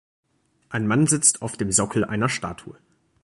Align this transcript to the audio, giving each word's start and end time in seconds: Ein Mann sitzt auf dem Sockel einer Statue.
Ein 0.69 0.87
Mann 0.87 1.05
sitzt 1.05 1.43
auf 1.43 1.57
dem 1.57 1.71
Sockel 1.71 2.03
einer 2.03 2.27
Statue. 2.27 2.75